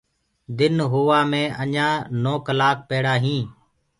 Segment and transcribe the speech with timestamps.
[0.57, 3.37] دن هووآ مي اجآنٚ نو ڪلآڪ پيڙي هي